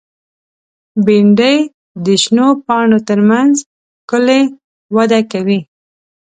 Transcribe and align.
بېنډۍ 1.05 1.57
د 2.05 2.07
شنو 2.23 2.47
پاڼو 2.65 2.99
تر 3.09 3.19
منځ 3.29 3.55
ښکلي 4.01 4.41
وده 4.95 5.19
کوي 5.31 5.59